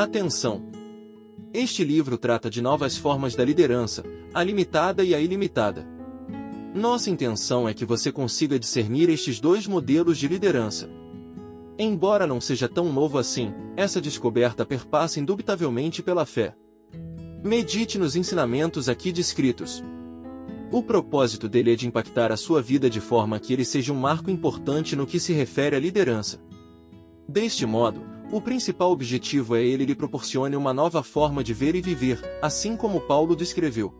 [0.00, 0.62] Atenção!
[1.52, 5.84] Este livro trata de novas formas da liderança, a limitada e a ilimitada.
[6.72, 10.88] Nossa intenção é que você consiga discernir estes dois modelos de liderança.
[11.76, 16.54] Embora não seja tão novo assim, essa descoberta perpassa indubitavelmente pela fé.
[17.42, 19.82] Medite nos ensinamentos aqui descritos.
[20.70, 23.98] O propósito dele é de impactar a sua vida de forma que ele seja um
[23.98, 26.40] marco importante no que se refere à liderança.
[27.28, 28.00] Deste modo,
[28.30, 32.76] o principal objetivo é ele lhe proporcione uma nova forma de ver e viver, assim
[32.76, 33.94] como Paulo descreveu.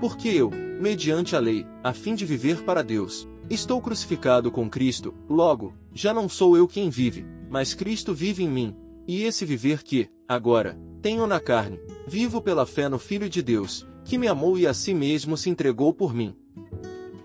[0.00, 5.14] Porque eu, mediante a lei, a fim de viver para Deus, estou crucificado com Cristo,
[5.28, 8.74] logo, já não sou eu quem vive, mas Cristo vive em mim,
[9.06, 13.86] e esse viver que, agora, tenho na carne, vivo pela fé no Filho de Deus,
[14.04, 16.34] que me amou e a si mesmo se entregou por mim.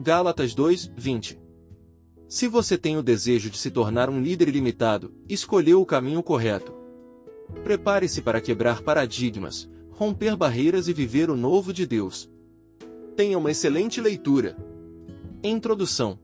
[0.01, 1.48] Gálatas 2, 20
[2.29, 6.71] Se você tem o desejo de se tornar um líder ilimitado, escolheu o caminho correto.
[7.63, 12.29] Prepare-se para quebrar paradigmas, romper barreiras e viver o novo de Deus.
[13.15, 14.55] Tenha uma excelente leitura.
[15.43, 16.19] Introdução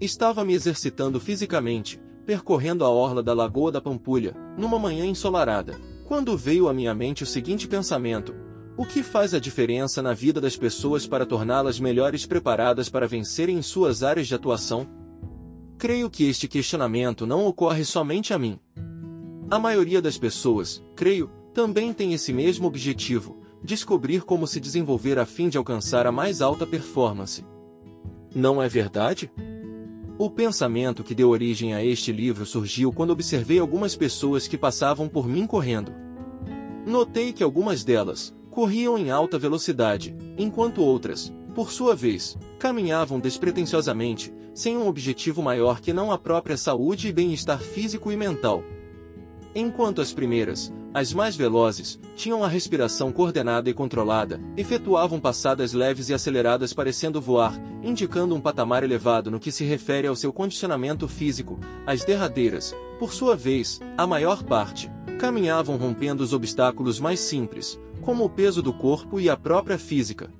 [0.00, 6.34] Estava me exercitando fisicamente, percorrendo a orla da Lagoa da Pampulha, numa manhã ensolarada, quando
[6.34, 8.34] veio à minha mente o seguinte pensamento:
[8.74, 13.58] o que faz a diferença na vida das pessoas para torná-las melhores preparadas para vencerem
[13.58, 14.99] em suas áreas de atuação?
[15.80, 18.60] Creio que este questionamento não ocorre somente a mim.
[19.50, 25.24] A maioria das pessoas, creio, também tem esse mesmo objetivo, descobrir como se desenvolver a
[25.24, 27.42] fim de alcançar a mais alta performance.
[28.34, 29.32] Não é verdade?
[30.18, 35.08] O pensamento que deu origem a este livro surgiu quando observei algumas pessoas que passavam
[35.08, 35.94] por mim correndo.
[36.86, 44.32] Notei que algumas delas, corriam em alta velocidade, enquanto outras, por sua vez, caminhavam despretensiosamente,
[44.54, 48.62] sem um objetivo maior que não a própria saúde e bem-estar físico e mental.
[49.54, 56.10] Enquanto as primeiras, as mais velozes, tinham a respiração coordenada e controlada, efetuavam passadas leves
[56.10, 61.08] e aceleradas parecendo voar, indicando um patamar elevado no que se refere ao seu condicionamento
[61.08, 67.80] físico, as derradeiras, por sua vez, a maior parte, caminhavam rompendo os obstáculos mais simples,
[68.02, 70.30] como o peso do corpo e a própria física.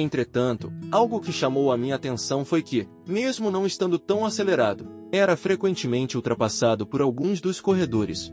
[0.00, 5.36] Entretanto, algo que chamou a minha atenção foi que, mesmo não estando tão acelerado, era
[5.36, 8.30] frequentemente ultrapassado por alguns dos corredores.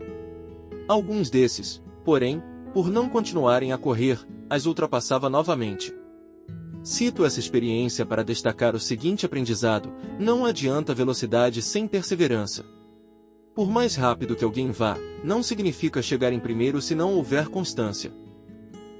[0.86, 2.40] Alguns desses, porém,
[2.72, 5.92] por não continuarem a correr, as ultrapassava novamente.
[6.84, 12.64] Cito essa experiência para destacar o seguinte aprendizado: não adianta velocidade sem perseverança.
[13.56, 18.12] Por mais rápido que alguém vá, não significa chegar em primeiro se não houver constância.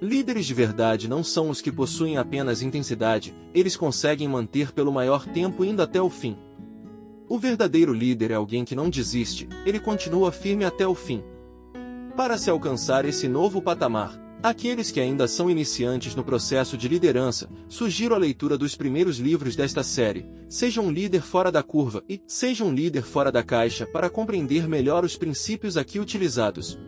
[0.00, 5.24] Líderes de verdade não são os que possuem apenas intensidade, eles conseguem manter pelo maior
[5.24, 6.36] tempo indo até o fim.
[7.26, 11.24] O verdadeiro líder é alguém que não desiste, ele continua firme até o fim.
[12.14, 17.48] Para se alcançar esse novo patamar, aqueles que ainda são iniciantes no processo de liderança,
[17.66, 22.22] sugiro a leitura dos primeiros livros desta série, Seja um líder fora da curva e
[22.26, 26.78] Seja um líder fora da caixa para compreender melhor os princípios aqui utilizados.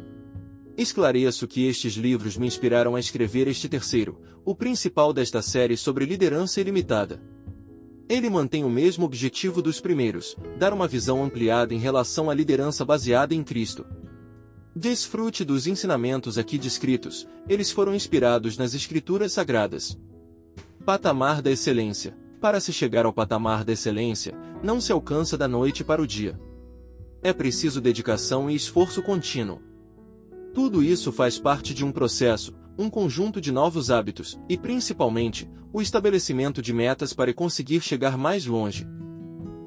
[0.78, 6.04] Esclareço que estes livros me inspiraram a escrever este terceiro, o principal desta série sobre
[6.04, 7.20] liderança ilimitada.
[8.08, 12.84] Ele mantém o mesmo objetivo dos primeiros, dar uma visão ampliada em relação à liderança
[12.84, 13.84] baseada em Cristo.
[14.74, 19.98] Desfrute dos ensinamentos aqui descritos, eles foram inspirados nas Escrituras Sagradas.
[20.86, 25.82] Patamar da Excelência Para se chegar ao patamar da excelência, não se alcança da noite
[25.82, 26.38] para o dia.
[27.20, 29.67] É preciso dedicação e esforço contínuo.
[30.58, 35.80] Tudo isso faz parte de um processo, um conjunto de novos hábitos, e principalmente, o
[35.80, 38.84] estabelecimento de metas para conseguir chegar mais longe.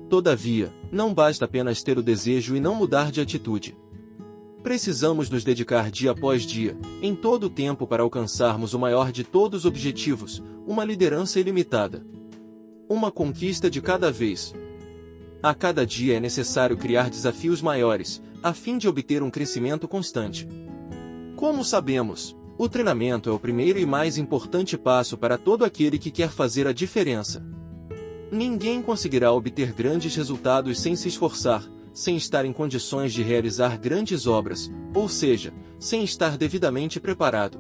[0.09, 3.74] Todavia, não basta apenas ter o desejo e não mudar de atitude.
[4.62, 9.24] Precisamos nos dedicar dia após dia, em todo o tempo para alcançarmos o maior de
[9.24, 12.06] todos os objetivos, uma liderança ilimitada.
[12.90, 14.53] Uma conquista de cada vez.
[15.41, 20.45] A cada dia é necessário criar desafios maiores, a fim de obter um crescimento constante.
[21.42, 26.12] Como sabemos, o treinamento é o primeiro e mais importante passo para todo aquele que
[26.12, 27.44] quer fazer a diferença.
[28.32, 34.28] Ninguém conseguirá obter grandes resultados sem se esforçar, sem estar em condições de realizar grandes
[34.28, 37.60] obras, ou seja, sem estar devidamente preparado.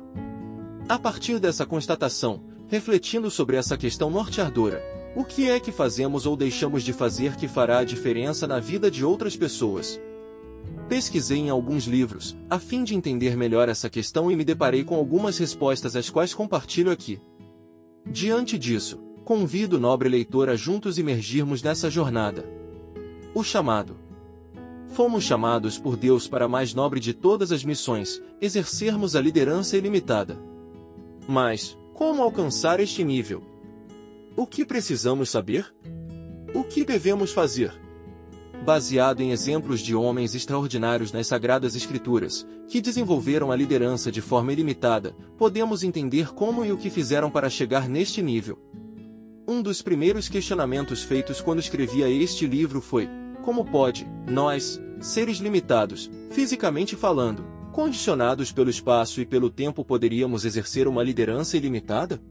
[0.87, 4.79] A partir dessa constatação, refletindo sobre essa questão norteadora,
[5.15, 8.91] o que é que fazemos ou deixamos de fazer que fará a diferença na vida
[8.91, 9.99] de outras pessoas?
[10.91, 14.93] Pesquisei em alguns livros, a fim de entender melhor essa questão e me deparei com
[14.93, 17.17] algumas respostas as quais compartilho aqui.
[18.05, 22.43] Diante disso, convido o nobre leitor a juntos emergirmos nessa jornada.
[23.33, 23.95] O chamado.
[24.89, 29.77] Fomos chamados por Deus para a mais nobre de todas as missões, exercermos a liderança
[29.77, 30.37] ilimitada.
[31.25, 33.41] Mas, como alcançar este nível?
[34.35, 35.73] O que precisamos saber?
[36.53, 37.79] O que devemos fazer?
[38.63, 44.53] Baseado em exemplos de homens extraordinários nas Sagradas Escrituras, que desenvolveram a liderança de forma
[44.53, 48.59] ilimitada, podemos entender como e o que fizeram para chegar neste nível.
[49.47, 53.09] Um dos primeiros questionamentos feitos quando escrevia este livro foi:
[53.41, 60.87] como pode, nós, seres limitados, fisicamente falando, condicionados pelo espaço e pelo tempo, poderíamos exercer
[60.87, 62.21] uma liderança ilimitada?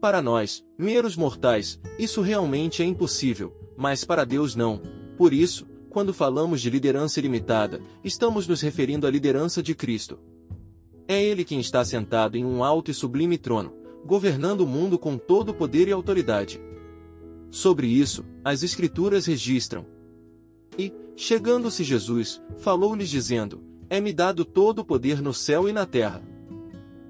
[0.00, 5.01] Para nós, meros mortais, isso realmente é impossível, mas para Deus não.
[5.16, 10.18] Por isso, quando falamos de liderança ilimitada, estamos nos referindo à liderança de Cristo.
[11.06, 13.74] É Ele quem está sentado em um alto e sublime trono,
[14.06, 16.60] governando o mundo com todo o poder e autoridade.
[17.50, 19.84] Sobre isso, as Escrituras registram,
[20.78, 26.22] e, chegando-se Jesus, falou-lhes dizendo: É-me dado todo o poder no céu e na terra.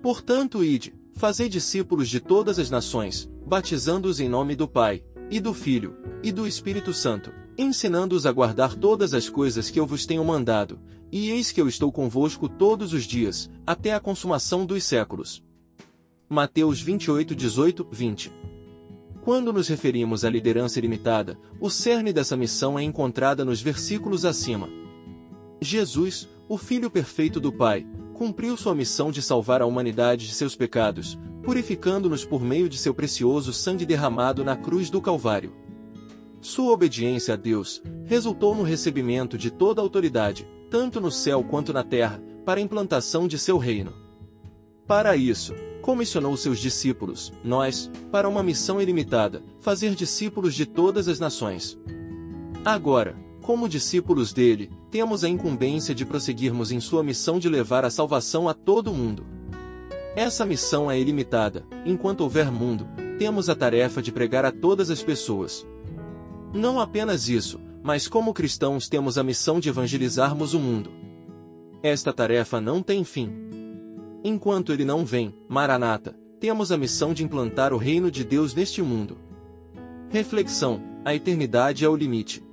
[0.02, 5.54] Portanto, ide, fazei discípulos de todas as nações, batizando-os em nome do Pai, e do
[5.54, 7.32] Filho, e do Espírito Santo,
[7.62, 10.79] ensinando-os a guardar todas as coisas que eu vos tenho mandado,
[11.11, 15.43] e eis que eu estou convosco todos os dias, até a consumação dos séculos.
[16.29, 18.32] Mateus 28, 18, 20
[19.23, 24.69] quando nos referimos à liderança ilimitada, o cerne dessa missão é encontrada nos versículos acima.
[25.61, 30.56] Jesus, o Filho perfeito do Pai, cumpriu sua missão de salvar a humanidade de seus
[30.56, 35.55] pecados, purificando-nos por meio de seu precioso sangue derramado na cruz do Calvário.
[36.42, 41.72] Sua obediência a Deus resultou no recebimento de toda a autoridade, tanto no céu quanto
[41.72, 43.92] na terra, para a implantação de seu reino.
[44.84, 51.20] Para isso, comissionou seus discípulos, nós, para uma missão ilimitada, fazer discípulos de todas as
[51.20, 51.78] nações.
[52.64, 57.90] Agora, como discípulos dele, temos a incumbência de prosseguirmos em sua missão de levar a
[57.90, 59.24] salvação a todo mundo.
[60.16, 62.84] Essa missão é ilimitada, enquanto houver mundo,
[63.16, 65.64] temos a tarefa de pregar a todas as pessoas.
[66.52, 70.90] Não apenas isso, mas como cristãos temos a missão de evangelizarmos o mundo.
[71.82, 73.32] Esta tarefa não tem fim.
[74.22, 78.82] Enquanto ele não vem, Maranata, temos a missão de implantar o reino de Deus neste
[78.82, 79.16] mundo.
[80.10, 82.44] Reflexão: a eternidade é o limite.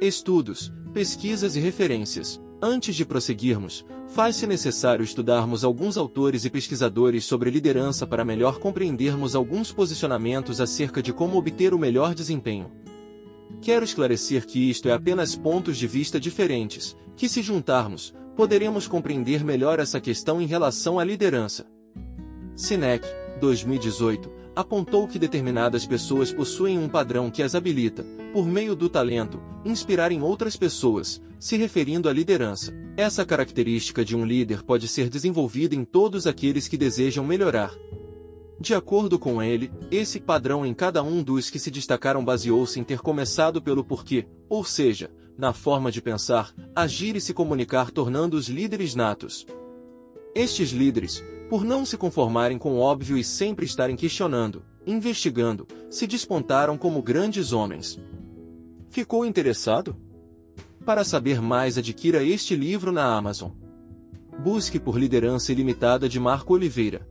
[0.00, 2.40] Estudos, pesquisas e referências.
[2.62, 9.34] Antes de prosseguirmos, faz-se necessário estudarmos alguns autores e pesquisadores sobre liderança para melhor compreendermos
[9.34, 12.70] alguns posicionamentos acerca de como obter o melhor desempenho.
[13.62, 19.44] Quero esclarecer que isto é apenas pontos de vista diferentes, que se juntarmos, poderemos compreender
[19.44, 21.66] melhor essa questão em relação à liderança.
[22.56, 23.06] Sinek,
[23.38, 28.02] 2018, apontou que determinadas pessoas possuem um padrão que as habilita,
[28.32, 32.74] por meio do talento, inspirar em outras pessoas, se referindo à liderança.
[32.96, 37.74] Essa característica de um líder pode ser desenvolvida em todos aqueles que desejam melhorar.
[38.60, 42.84] De acordo com ele, esse padrão em cada um dos que se destacaram baseou-se em
[42.84, 48.50] ter começado pelo porquê, ou seja, na forma de pensar, agir e se comunicar tornando-os
[48.50, 49.46] líderes natos.
[50.34, 56.06] Estes líderes, por não se conformarem com o óbvio e sempre estarem questionando, investigando, se
[56.06, 57.98] despontaram como grandes homens.
[58.90, 59.96] Ficou interessado?
[60.84, 63.52] Para saber mais, adquira este livro na Amazon.
[64.38, 67.08] Busque por Liderança Ilimitada de Marco Oliveira.